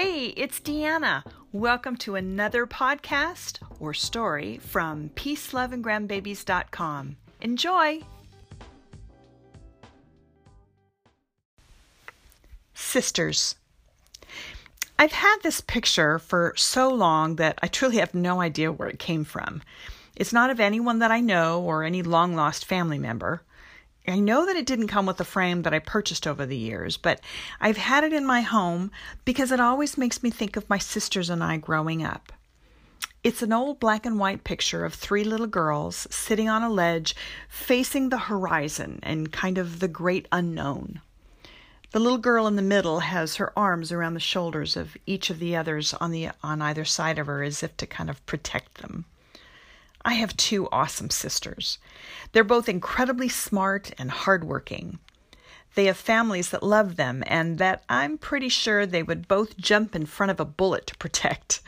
[0.00, 1.24] Hey, it's Deanna.
[1.50, 7.16] Welcome to another podcast or story from peaceloveandgrandbabies.com.
[7.40, 8.02] Enjoy!
[12.74, 13.56] Sisters.
[15.00, 19.00] I've had this picture for so long that I truly have no idea where it
[19.00, 19.62] came from.
[20.14, 23.42] It's not of anyone that I know or any long lost family member.
[24.08, 26.96] I know that it didn't come with a frame that I purchased over the years,
[26.96, 27.20] but
[27.60, 28.90] I've had it in my home
[29.24, 32.32] because it always makes me think of my sisters and I growing up.
[33.22, 37.14] It's an old black and white picture of three little girls sitting on a ledge
[37.48, 41.00] facing the horizon and kind of the great unknown.
[41.90, 45.38] The little girl in the middle has her arms around the shoulders of each of
[45.38, 48.78] the others on the on either side of her as if to kind of protect
[48.78, 49.04] them.
[50.04, 51.78] I have two awesome sisters.
[52.32, 54.98] They're both incredibly smart and hardworking.
[55.74, 59.94] They have families that love them and that I'm pretty sure they would both jump
[59.94, 61.60] in front of a bullet to protect.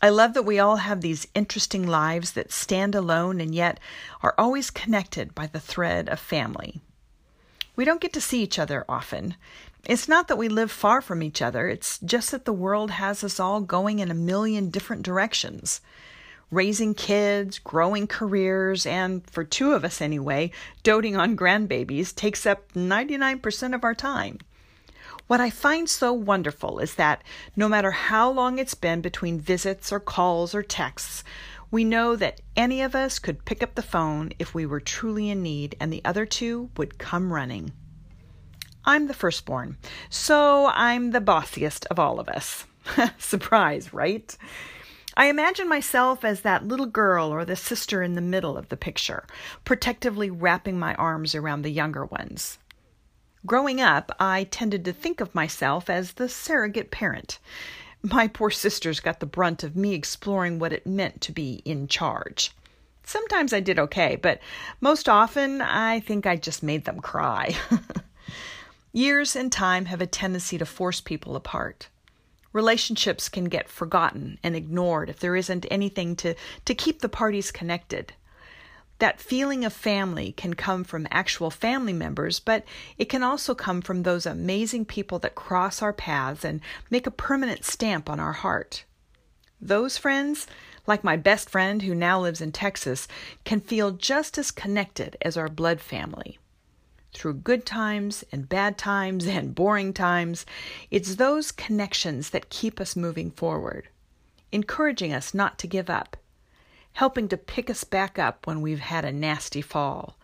[0.00, 3.78] I love that we all have these interesting lives that stand alone and yet
[4.22, 6.80] are always connected by the thread of family.
[7.76, 9.36] We don't get to see each other often.
[9.86, 13.22] It's not that we live far from each other, it's just that the world has
[13.24, 15.80] us all going in a million different directions
[16.52, 20.52] raising kids, growing careers, and for two of us anyway,
[20.84, 24.38] doting on grandbabies takes up 99% of our time.
[25.26, 27.22] What I find so wonderful is that
[27.56, 31.24] no matter how long it's been between visits or calls or texts,
[31.70, 35.30] we know that any of us could pick up the phone if we were truly
[35.30, 37.72] in need, and the other two would come running.
[38.84, 39.78] I'm the firstborn,
[40.10, 42.66] so I'm the bossiest of all of us.
[43.18, 44.36] Surprise, right?
[45.14, 48.76] I imagine myself as that little girl or the sister in the middle of the
[48.76, 49.26] picture,
[49.64, 52.58] protectively wrapping my arms around the younger ones.
[53.44, 57.38] Growing up, I tended to think of myself as the surrogate parent.
[58.02, 61.88] My poor sisters got the brunt of me exploring what it meant to be in
[61.88, 62.52] charge.
[63.04, 64.40] Sometimes I did okay, but
[64.80, 67.56] most often I think I just made them cry.
[68.92, 71.88] Years and time have a tendency to force people apart.
[72.52, 77.50] Relationships can get forgotten and ignored if there isn't anything to, to keep the parties
[77.50, 78.12] connected.
[78.98, 82.64] That feeling of family can come from actual family members, but
[82.98, 87.10] it can also come from those amazing people that cross our paths and make a
[87.10, 88.84] permanent stamp on our heart.
[89.60, 90.46] Those friends,
[90.86, 93.08] like my best friend who now lives in Texas,
[93.44, 96.38] can feel just as connected as our blood family
[97.12, 100.46] through good times and bad times and boring times.
[100.90, 103.88] It's those connections that keep us moving forward,
[104.50, 106.16] encouraging us not to give up,
[106.94, 110.16] helping to pick us back up when we've had a nasty fall.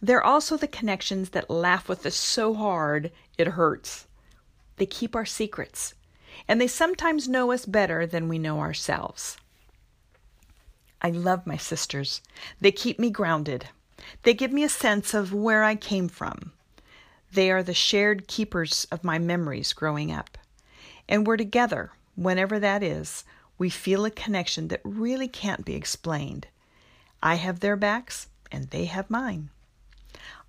[0.00, 4.06] They're also the connections that laugh with us so hard it hurts.
[4.76, 5.94] They keep our secrets,
[6.46, 9.36] and they sometimes know us better than we know ourselves.
[11.00, 12.22] I love my sisters.
[12.60, 13.68] They keep me grounded.
[14.22, 16.52] They give me a sense of where I came from.
[17.32, 20.38] They are the shared keepers of my memories growing up.
[21.08, 23.24] And we're together, whenever that is,
[23.58, 26.46] we feel a connection that really can't be explained.
[27.22, 29.50] I have their backs, and they have mine.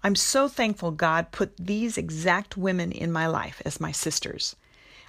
[0.03, 4.55] I'm so thankful God put these exact women in my life as my sisters.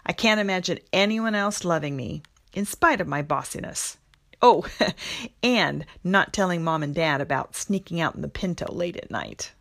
[0.06, 2.22] I can't imagine anyone else loving me,
[2.54, 3.98] in spite of my bossiness.
[4.40, 4.66] Oh,
[5.42, 9.52] and not telling mom and dad about sneaking out in the pinto late at night.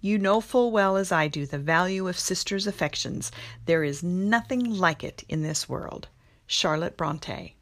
[0.00, 3.32] You know full well as I do the value of sisters' affections.
[3.64, 6.08] There is nothing like it in this world.
[6.46, 7.55] Charlotte Bronte.